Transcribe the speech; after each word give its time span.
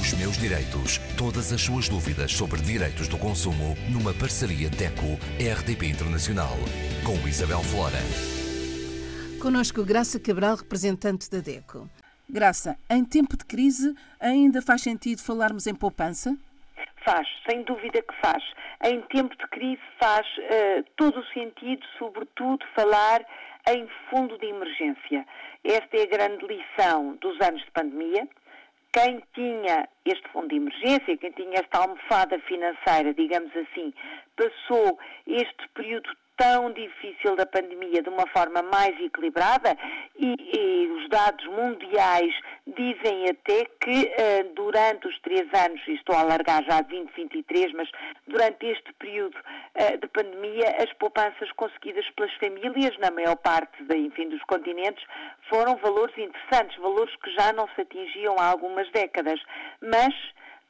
Os 0.00 0.12
meus 0.14 0.38
direitos. 0.38 0.98
Todas 1.18 1.52
as 1.52 1.60
suas 1.60 1.88
dúvidas 1.88 2.32
sobre 2.32 2.60
direitos 2.60 3.08
do 3.08 3.18
consumo 3.18 3.74
numa 3.90 4.14
parceria 4.14 4.70
DECO-RDP 4.70 5.86
Internacional. 5.86 6.54
Com 7.04 7.26
Isabel 7.26 7.60
Flora. 7.64 7.98
Conosco 9.42 9.84
Graça 9.84 10.20
Cabral, 10.20 10.56
representante 10.56 11.28
da 11.28 11.40
DECO. 11.40 11.90
Graça, 12.30 12.76
em 12.88 13.04
tempo 13.04 13.36
de 13.36 13.44
crise 13.44 13.94
ainda 14.20 14.62
faz 14.62 14.82
sentido 14.82 15.20
falarmos 15.20 15.66
em 15.66 15.74
poupança? 15.74 16.36
Faz, 17.04 17.26
sem 17.48 17.62
dúvida 17.64 18.00
que 18.00 18.14
faz. 18.22 18.42
Em 18.84 19.00
tempo 19.02 19.36
de 19.36 19.46
crise 19.48 19.82
faz 19.98 20.26
uh, 20.26 20.84
todo 20.96 21.18
o 21.18 21.26
sentido, 21.34 21.84
sobretudo, 21.98 22.64
falar 22.76 23.24
em 23.68 23.88
fundo 24.08 24.38
de 24.38 24.46
emergência. 24.46 25.26
Esta 25.64 25.96
é 25.96 26.02
a 26.02 26.06
grande 26.06 26.46
lição 26.46 27.16
dos 27.20 27.40
anos 27.40 27.62
de 27.64 27.70
pandemia. 27.72 28.28
Quem 28.92 29.22
tinha 29.34 29.88
este 30.04 30.26
fundo 30.30 30.48
de 30.48 30.56
emergência, 30.56 31.16
quem 31.18 31.30
tinha 31.32 31.60
esta 31.60 31.78
almofada 31.78 32.38
financeira, 32.40 33.12
digamos 33.14 33.54
assim, 33.56 33.92
passou 34.36 34.98
este 35.26 35.68
período 35.74 36.08
tão 36.38 36.72
difícil 36.72 37.36
da 37.36 37.44
pandemia 37.44 38.00
de 38.00 38.08
uma 38.08 38.26
forma 38.28 38.62
mais 38.62 38.98
equilibrada 39.00 39.76
e, 40.16 40.34
e 40.56 40.86
os 40.92 41.08
dados 41.10 41.44
mundiais 41.46 42.32
dizem 42.66 43.28
até 43.28 43.64
que 43.80 44.04
uh, 44.06 44.54
durante 44.54 45.08
os 45.08 45.20
três 45.20 45.46
anos, 45.52 45.80
e 45.88 45.94
estou 45.94 46.14
a 46.14 46.20
alargar 46.20 46.62
já 46.64 46.80
de 46.80 46.90
2023, 46.90 47.72
mas 47.72 47.90
durante 48.26 48.66
este 48.66 48.92
período 48.94 49.36
uh, 49.36 49.98
de 49.98 50.06
pandemia, 50.08 50.76
as 50.78 50.92
poupanças 50.94 51.50
conseguidas 51.52 52.08
pelas 52.10 52.32
famílias, 52.34 52.96
na 52.98 53.10
maior 53.10 53.36
parte 53.36 53.82
de, 53.84 53.96
enfim, 53.96 54.28
dos 54.28 54.42
continentes, 54.44 55.04
foram 55.50 55.76
valores 55.76 56.16
interessantes, 56.16 56.78
valores 56.78 57.14
que 57.16 57.32
já 57.32 57.52
não 57.52 57.68
se 57.74 57.80
atingiam 57.80 58.36
há 58.38 58.46
algumas 58.46 58.88
décadas. 58.92 59.40
Mas 59.82 60.14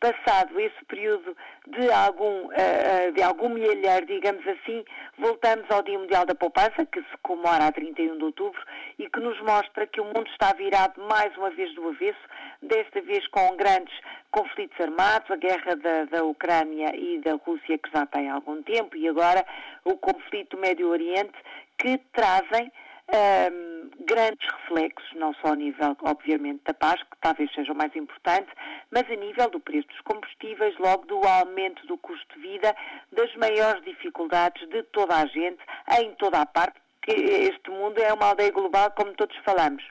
passado 0.00 0.58
esse 0.60 0.84
período 0.86 1.36
de 1.66 1.90
algum, 1.90 2.46
uh, 2.46 3.12
de 3.14 3.22
algum 3.22 3.48
milheiro, 3.48 4.06
digamos 4.06 4.46
assim, 4.46 4.84
voltamos 5.18 5.70
ao 5.70 5.82
Dia 5.82 5.98
Mundial 5.98 6.26
da 6.26 6.34
Poupança, 6.34 6.84
que 6.86 7.00
se 7.00 7.16
comemora 7.22 7.66
a 7.66 7.72
31 7.72 8.18
de 8.18 8.24
outubro 8.24 8.60
e 8.98 9.08
que 9.08 9.20
nos 9.20 9.40
mostra 9.42 9.86
que 9.86 10.00
o 10.00 10.04
mundo 10.04 10.26
está 10.30 10.52
virado 10.52 11.00
mais 11.02 11.36
uma 11.36 11.50
vez 11.50 11.74
do 11.74 11.88
avesso, 11.88 12.18
desta 12.62 13.00
vez 13.02 13.26
com 13.28 13.56
grandes 13.56 13.94
conflitos 14.30 14.78
armados, 14.80 15.30
a 15.30 15.36
guerra 15.36 15.76
da, 15.76 16.04
da 16.04 16.24
Ucrânia 16.24 16.94
e 16.94 17.18
da 17.20 17.34
Rússia, 17.34 17.78
que 17.78 17.90
já 17.90 18.04
tem 18.06 18.28
algum 18.28 18.62
tempo, 18.62 18.96
e 18.96 19.08
agora 19.08 19.44
o 19.84 19.96
conflito 19.96 20.56
do 20.56 20.60
Médio 20.60 20.88
Oriente, 20.88 21.34
que 21.78 21.98
trazem 22.12 22.70
um, 23.12 23.75
grandes 24.00 24.48
reflexos, 24.48 25.12
não 25.14 25.34
só 25.34 25.52
a 25.52 25.56
nível, 25.56 25.96
obviamente, 26.02 26.62
da 26.64 26.74
paz, 26.74 27.02
que 27.02 27.16
talvez 27.20 27.52
seja 27.52 27.72
o 27.72 27.76
mais 27.76 27.94
importante, 27.96 28.48
mas 28.90 29.10
a 29.10 29.16
nível 29.16 29.50
do 29.50 29.60
preço 29.60 29.88
dos 29.88 30.00
combustíveis, 30.00 30.76
logo 30.78 31.06
do 31.06 31.20
aumento 31.26 31.86
do 31.86 31.96
custo 31.98 32.34
de 32.34 32.40
vida, 32.40 32.74
das 33.12 33.34
maiores 33.36 33.82
dificuldades 33.84 34.68
de 34.68 34.82
toda 34.84 35.16
a 35.16 35.26
gente, 35.26 35.58
em 36.00 36.14
toda 36.14 36.40
a 36.40 36.46
parte, 36.46 36.78
que 37.02 37.12
este 37.12 37.70
mundo 37.70 37.98
é 37.98 38.12
uma 38.12 38.30
aldeia 38.30 38.50
global, 38.50 38.90
como 38.92 39.14
todos 39.14 39.36
falamos. 39.44 39.84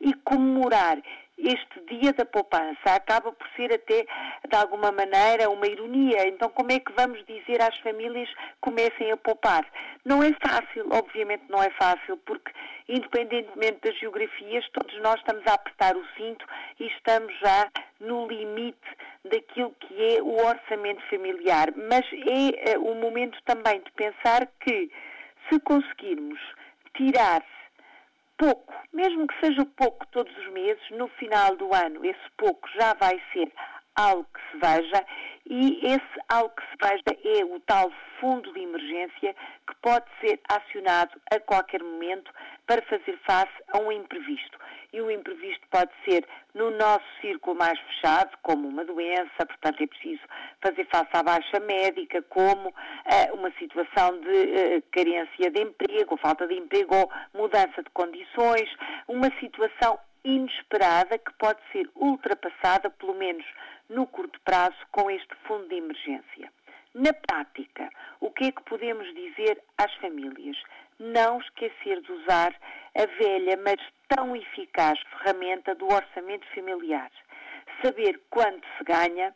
E 0.00 0.14
comemorar 0.14 0.98
este 1.42 1.80
dia 1.88 2.12
da 2.12 2.24
poupança 2.24 2.94
acaba 2.94 3.32
por 3.32 3.46
ser 3.56 3.72
até, 3.74 4.04
de 4.48 4.56
alguma 4.56 4.92
maneira, 4.92 5.50
uma 5.50 5.66
ironia. 5.66 6.28
Então, 6.28 6.48
como 6.50 6.70
é 6.70 6.78
que 6.78 6.92
vamos 6.92 7.24
dizer 7.26 7.60
às 7.60 7.76
famílias 7.78 8.28
comecem 8.60 9.10
a 9.10 9.16
poupar? 9.16 9.66
Não 10.04 10.22
é 10.22 10.32
fácil, 10.34 10.86
obviamente 10.92 11.44
não 11.48 11.62
é 11.62 11.70
fácil, 11.70 12.16
porque, 12.18 12.52
independentemente 12.88 13.80
das 13.82 13.98
geografias, 13.98 14.68
todos 14.72 15.00
nós 15.02 15.16
estamos 15.16 15.44
a 15.46 15.54
apertar 15.54 15.96
o 15.96 16.04
cinto 16.16 16.46
e 16.78 16.86
estamos 16.86 17.36
já 17.40 17.68
no 18.00 18.26
limite 18.26 18.78
daquilo 19.24 19.74
que 19.80 20.16
é 20.16 20.22
o 20.22 20.46
orçamento 20.46 21.02
familiar. 21.08 21.68
Mas 21.76 22.04
é 22.12 22.78
uh, 22.78 22.84
o 22.84 22.94
momento 22.94 23.38
também 23.44 23.80
de 23.80 23.90
pensar 23.92 24.46
que, 24.60 24.90
se 25.48 25.58
conseguirmos 25.60 26.40
tirar 26.94 27.42
pouco, 28.36 28.72
mesmo 28.92 29.26
que 29.26 29.46
seja 29.46 29.64
pouco 29.76 30.06
todos 30.08 30.36
os 30.36 30.52
meses, 30.52 30.82
no 30.90 31.08
final 31.08 31.56
do 31.56 31.74
ano 31.74 32.04
esse 32.04 32.30
pouco 32.36 32.68
já 32.78 32.94
vai 32.94 33.20
ser 33.32 33.52
algo 33.96 34.26
que 34.32 34.40
se 34.50 34.58
veja 34.58 35.06
e 35.46 35.86
esse 35.86 36.20
algo 36.28 36.50
que 36.54 36.62
se 36.62 36.76
veja 36.80 37.38
é 37.40 37.44
o 37.44 37.60
tal 37.60 37.90
fundo 38.20 38.52
de 38.52 38.60
emergência 38.60 39.34
que 39.66 39.74
pode 39.82 40.06
ser 40.20 40.40
acionado 40.48 41.20
a 41.30 41.40
qualquer 41.40 41.82
momento 41.82 42.32
para 42.66 42.80
fazer 42.82 43.18
face 43.26 43.52
a 43.72 43.78
um 43.78 43.90
imprevisto. 43.90 44.58
E 44.92 45.00
o 45.00 45.10
imprevisto 45.10 45.66
pode 45.70 45.90
ser 46.04 46.24
no 46.54 46.70
nosso 46.70 47.04
círculo 47.20 47.56
mais 47.56 47.78
fechado, 47.80 48.30
como 48.42 48.68
uma 48.68 48.84
doença, 48.84 49.44
portanto 49.44 49.82
é 49.82 49.86
preciso 49.86 50.22
fazer 50.60 50.86
face 50.86 51.10
à 51.12 51.22
baixa 51.22 51.58
médica, 51.60 52.22
como 52.28 52.68
uh, 52.68 53.34
uma 53.34 53.50
situação 53.58 54.20
de 54.20 54.28
uh, 54.28 54.82
carência 54.92 55.50
de 55.50 55.60
emprego, 55.60 56.16
falta 56.18 56.46
de 56.46 56.54
emprego 56.54 56.94
ou 56.94 57.10
mudança 57.34 57.82
de 57.82 57.90
condições, 57.92 58.68
uma 59.08 59.30
situação 59.40 59.98
inesperada 60.24 61.18
que 61.18 61.32
pode 61.34 61.60
ser 61.72 61.88
ultrapassada, 61.94 62.90
pelo 62.90 63.14
menos 63.14 63.44
no 63.88 64.06
curto 64.06 64.40
prazo, 64.40 64.76
com 64.90 65.10
este 65.10 65.34
fundo 65.46 65.68
de 65.68 65.76
emergência. 65.76 66.50
Na 66.94 67.12
prática, 67.12 67.88
o 68.20 68.30
que 68.30 68.44
é 68.44 68.52
que 68.52 68.62
podemos 68.64 69.06
dizer 69.14 69.62
às 69.78 69.92
famílias? 69.94 70.56
Não 70.98 71.40
esquecer 71.40 72.00
de 72.02 72.12
usar 72.12 72.54
a 72.94 73.06
velha, 73.18 73.56
mas 73.64 73.80
tão 74.08 74.36
eficaz 74.36 75.00
ferramenta 75.00 75.74
do 75.74 75.86
orçamento 75.86 76.46
familiar. 76.54 77.10
Saber 77.82 78.20
quanto 78.30 78.66
se 78.76 78.84
ganha, 78.84 79.32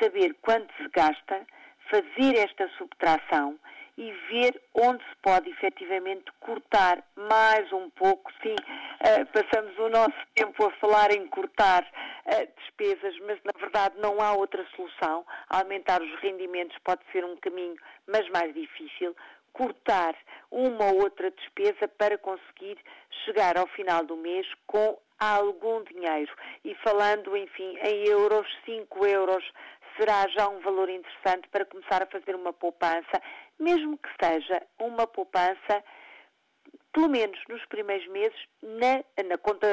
saber 0.00 0.34
quanto 0.40 0.72
se 0.76 0.88
gasta, 0.88 1.46
fazer 1.90 2.38
esta 2.38 2.68
subtração 2.78 3.58
e 4.00 4.12
ver 4.30 4.58
onde 4.72 5.04
se 5.04 5.16
pode 5.22 5.50
efetivamente 5.50 6.24
cortar 6.40 7.04
mais 7.14 7.70
um 7.70 7.90
pouco. 7.90 8.32
Sim, 8.42 8.54
uh, 8.54 9.26
passamos 9.26 9.78
o 9.78 9.90
nosso 9.90 10.16
tempo 10.34 10.64
a 10.64 10.70
falar 10.78 11.10
em 11.10 11.26
cortar 11.26 11.82
uh, 11.82 12.60
despesas, 12.60 13.14
mas 13.26 13.38
na 13.44 13.52
verdade 13.60 13.98
não 13.98 14.18
há 14.22 14.32
outra 14.32 14.66
solução. 14.74 15.26
Aumentar 15.50 16.00
os 16.00 16.20
rendimentos 16.20 16.78
pode 16.82 17.02
ser 17.12 17.26
um 17.26 17.36
caminho, 17.36 17.76
mas 18.06 18.26
mais 18.30 18.54
difícil 18.54 19.14
cortar 19.52 20.16
uma 20.50 20.86
ou 20.92 21.02
outra 21.02 21.30
despesa 21.30 21.86
para 21.86 22.16
conseguir 22.16 22.78
chegar 23.26 23.58
ao 23.58 23.66
final 23.66 24.02
do 24.06 24.16
mês 24.16 24.46
com 24.66 24.96
algum 25.18 25.84
dinheiro. 25.84 26.32
E 26.64 26.74
falando, 26.76 27.36
enfim, 27.36 27.76
em 27.84 28.08
euros, 28.08 28.46
5 28.64 29.06
euros 29.06 29.44
será 29.98 30.26
já 30.28 30.48
um 30.48 30.60
valor 30.60 30.88
interessante 30.88 31.46
para 31.48 31.66
começar 31.66 32.02
a 32.02 32.06
fazer 32.06 32.34
uma 32.34 32.54
poupança, 32.54 33.20
mesmo 33.60 33.98
que 33.98 34.08
seja 34.20 34.62
uma 34.78 35.06
poupança 35.06 35.84
pelo 36.92 37.08
menos 37.08 37.38
nos 37.48 37.64
primeiros 37.66 38.06
meses, 38.08 38.38
na, 38.62 39.24
na, 39.24 39.38
conta 39.38 39.66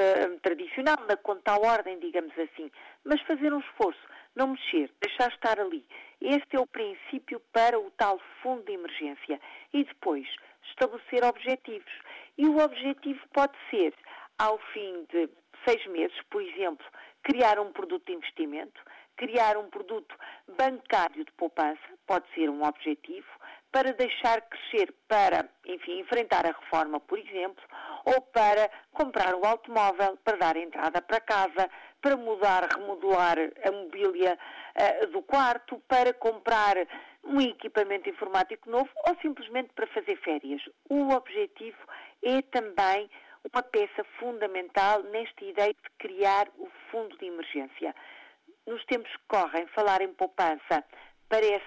tradicional, 0.43 0.97
na 1.07 1.17
conta 1.17 1.51
à 1.51 1.57
ordem, 1.57 1.99
digamos 1.99 2.37
assim. 2.37 2.69
Mas 3.03 3.21
fazer 3.21 3.51
um 3.51 3.59
esforço, 3.59 3.99
não 4.35 4.49
mexer, 4.49 4.91
deixar 5.01 5.29
estar 5.29 5.59
ali. 5.59 5.83
Este 6.21 6.55
é 6.55 6.59
o 6.59 6.67
princípio 6.67 7.39
para 7.51 7.79
o 7.79 7.89
tal 7.91 8.19
fundo 8.41 8.63
de 8.65 8.73
emergência. 8.73 9.39
E 9.73 9.83
depois, 9.83 10.27
estabelecer 10.69 11.23
objetivos. 11.23 11.91
E 12.37 12.45
o 12.45 12.59
objetivo 12.59 13.21
pode 13.33 13.57
ser, 13.71 13.93
ao 14.37 14.59
fim 14.73 15.05
de 15.11 15.27
seis 15.65 15.83
meses, 15.87 16.17
por 16.29 16.41
exemplo, 16.41 16.85
criar 17.23 17.59
um 17.59 17.71
produto 17.71 18.05
de 18.05 18.13
investimento, 18.13 18.79
criar 19.15 19.57
um 19.57 19.69
produto 19.69 20.15
bancário 20.57 21.25
de 21.25 21.31
poupança, 21.31 21.81
pode 22.05 22.25
ser 22.35 22.49
um 22.49 22.63
objetivo, 22.63 23.27
para 23.71 23.93
deixar 23.93 24.41
crescer 24.41 24.93
para, 25.07 25.49
enfim, 25.65 25.99
enfrentar 25.99 26.45
a 26.45 26.51
reforma, 26.51 26.99
por 26.99 27.19
exemplo, 27.19 27.63
ou 28.05 28.21
para 28.21 28.69
comprar 28.91 29.35
um 29.35 29.45
automóvel, 29.45 30.17
para 30.23 30.37
dar 30.37 30.55
entrada 30.57 31.01
para 31.01 31.19
casa, 31.19 31.69
para 32.01 32.15
mudar, 32.15 32.63
remodelar 32.63 33.37
a 33.65 33.71
mobília 33.71 34.37
uh, 34.75 35.07
do 35.07 35.21
quarto, 35.21 35.79
para 35.87 36.13
comprar 36.13 36.75
um 37.23 37.41
equipamento 37.41 38.09
informático 38.09 38.69
novo 38.69 38.89
ou 39.07 39.15
simplesmente 39.21 39.73
para 39.73 39.87
fazer 39.87 40.15
férias. 40.17 40.61
O 40.89 41.09
objetivo 41.09 41.77
é 42.23 42.41
também 42.43 43.09
uma 43.53 43.61
peça 43.63 44.03
fundamental 44.19 45.03
nesta 45.03 45.43
ideia 45.43 45.73
de 45.73 45.89
criar 45.97 46.47
o 46.57 46.69
fundo 46.89 47.17
de 47.17 47.25
emergência. 47.25 47.93
Nos 48.65 48.83
tempos 48.85 49.11
que 49.11 49.23
correm, 49.27 49.67
falar 49.67 50.01
em 50.01 50.13
poupança 50.13 50.83
parece 51.29 51.65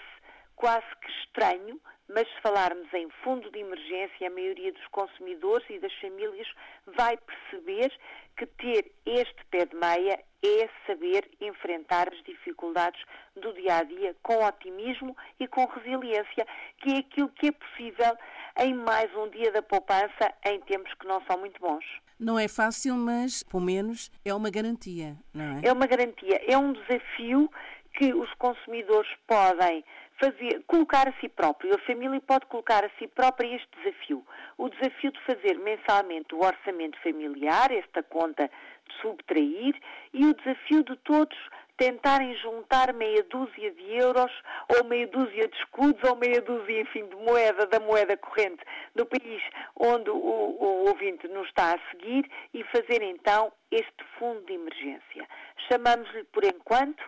quase 0.60 0.84
que 1.00 1.10
estranho, 1.22 1.80
mas 2.06 2.28
se 2.28 2.40
falarmos 2.42 2.92
em 2.92 3.08
fundo 3.24 3.50
de 3.50 3.60
emergência, 3.60 4.26
a 4.26 4.30
maioria 4.30 4.70
dos 4.70 4.86
consumidores 4.88 5.66
e 5.70 5.78
das 5.78 5.94
famílias 5.94 6.46
vai 6.86 7.16
perceber 7.16 7.90
que 8.36 8.44
ter 8.44 8.92
este 9.06 9.42
pé 9.46 9.64
de 9.64 9.74
meia 9.74 10.22
é 10.42 10.68
saber 10.86 11.30
enfrentar 11.40 12.12
as 12.12 12.22
dificuldades 12.24 13.02
do 13.36 13.54
dia 13.54 13.78
a 13.78 13.82
dia 13.84 14.14
com 14.22 14.44
otimismo 14.44 15.16
e 15.38 15.48
com 15.48 15.64
resiliência, 15.64 16.46
que 16.82 16.92
é 16.92 16.98
aquilo 16.98 17.30
que 17.30 17.48
é 17.48 17.52
possível 17.52 18.14
em 18.58 18.74
mais 18.74 19.14
um 19.16 19.30
dia 19.30 19.50
da 19.52 19.62
poupança 19.62 20.34
em 20.44 20.60
tempos 20.60 20.92
que 20.94 21.06
não 21.06 21.22
são 21.24 21.38
muito 21.38 21.58
bons. 21.58 21.84
Não 22.20 22.38
é 22.38 22.48
fácil, 22.48 22.94
mas, 22.96 23.42
pelo 23.42 23.62
menos, 23.62 24.10
é 24.22 24.34
uma 24.34 24.50
garantia, 24.50 25.16
não 25.32 25.58
é? 25.58 25.68
É 25.68 25.72
uma 25.72 25.86
garantia, 25.86 26.38
é 26.46 26.58
um 26.58 26.74
desafio 26.74 27.50
que 27.94 28.12
os 28.12 28.30
consumidores 28.34 29.10
podem 29.26 29.82
fazer, 30.20 30.62
colocar 30.66 31.08
a 31.08 31.12
si 31.18 31.30
próprio, 31.30 31.74
a 31.74 31.78
família 31.86 32.20
pode 32.20 32.44
colocar 32.44 32.84
a 32.84 32.90
si 32.98 33.06
própria 33.08 33.56
este 33.56 33.68
desafio. 33.78 34.22
O 34.58 34.68
desafio 34.68 35.10
de 35.12 35.20
fazer 35.24 35.58
mensalmente 35.58 36.34
o 36.34 36.44
orçamento 36.44 36.98
familiar, 37.02 37.72
esta 37.72 38.02
conta 38.02 38.50
de 38.86 39.00
subtrair, 39.00 39.74
e 40.12 40.26
o 40.26 40.34
desafio 40.34 40.84
de 40.84 40.96
todos 40.96 41.38
tentarem 41.80 42.36
juntar 42.36 42.92
meia 42.92 43.22
dúzia 43.22 43.70
de 43.70 43.96
euros 43.96 44.30
ou 44.68 44.84
meia 44.84 45.06
dúzia 45.06 45.48
de 45.48 45.56
escudos 45.56 46.10
ou 46.10 46.14
meia 46.14 46.42
dúzia, 46.42 46.82
enfim, 46.82 47.06
de 47.06 47.16
moeda, 47.16 47.66
da 47.68 47.80
moeda 47.80 48.18
corrente 48.18 48.62
do 48.94 49.06
país 49.06 49.42
onde 49.74 50.10
o, 50.10 50.14
o 50.14 50.88
ouvinte 50.88 51.26
nos 51.28 51.48
está 51.48 51.74
a 51.74 51.90
seguir 51.90 52.30
e 52.52 52.62
fazer 52.64 53.02
então 53.02 53.50
este 53.70 54.04
fundo 54.18 54.44
de 54.44 54.52
emergência. 54.52 55.26
Chamamos-lhe, 55.70 56.24
por 56.24 56.44
enquanto, 56.44 57.02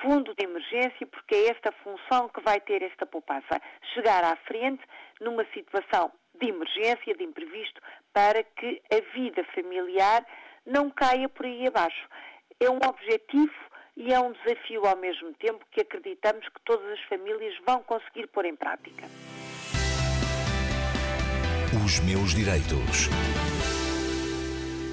fundo 0.00 0.32
de 0.36 0.44
emergência, 0.44 1.04
porque 1.08 1.34
é 1.34 1.50
esta 1.50 1.72
função 1.82 2.28
que 2.28 2.40
vai 2.42 2.60
ter 2.60 2.82
esta 2.82 3.04
poupança. 3.04 3.60
Chegar 3.94 4.22
à 4.22 4.36
frente 4.46 4.84
numa 5.20 5.44
situação 5.46 6.12
de 6.40 6.50
emergência, 6.50 7.16
de 7.16 7.24
imprevisto, 7.24 7.82
para 8.12 8.44
que 8.44 8.80
a 8.92 9.12
vida 9.12 9.42
familiar 9.56 10.24
não 10.64 10.88
caia 10.88 11.28
por 11.28 11.44
aí 11.44 11.66
abaixo. 11.66 12.08
É 12.60 12.70
um 12.70 12.78
objetivo 12.88 13.73
e 13.96 14.12
é 14.12 14.20
um 14.20 14.32
desafio 14.32 14.84
ao 14.86 14.96
mesmo 14.96 15.32
tempo 15.34 15.64
que 15.70 15.80
acreditamos 15.80 16.46
que 16.48 16.60
todas 16.64 16.86
as 16.92 17.00
famílias 17.04 17.54
vão 17.66 17.82
conseguir 17.82 18.26
pôr 18.28 18.44
em 18.44 18.56
prática. 18.56 19.06
Os 21.84 22.00
meus 22.00 22.34
direitos. 22.34 23.08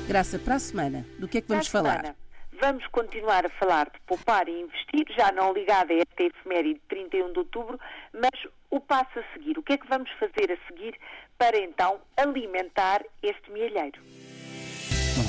Graça, 0.07 0.37
para 0.37 0.55
a 0.55 0.59
semana, 0.59 1.05
do 1.19 1.27
que 1.27 1.37
é 1.37 1.41
que 1.41 1.47
vamos 1.47 1.69
para 1.69 1.81
falar? 1.81 2.01
Semana, 2.01 2.15
vamos 2.61 2.85
continuar 2.87 3.45
a 3.45 3.49
falar 3.49 3.89
de 3.89 3.99
poupar 4.01 4.47
e 4.47 4.61
investir, 4.61 5.05
já 5.15 5.31
não 5.31 5.53
ligada 5.53 5.93
a 5.93 5.97
esta 5.97 6.23
efeméride 6.23 6.79
de 6.79 6.85
31 6.87 7.33
de 7.33 7.39
outubro, 7.39 7.79
mas 8.13 8.51
o 8.69 8.79
passo 8.79 9.19
a 9.19 9.23
seguir. 9.33 9.57
O 9.57 9.63
que 9.63 9.73
é 9.73 9.77
que 9.77 9.87
vamos 9.87 10.09
fazer 10.19 10.51
a 10.51 10.67
seguir 10.67 10.99
para 11.37 11.57
então 11.57 12.01
alimentar 12.17 13.03
este 13.23 13.49
mielheiro? 13.51 14.01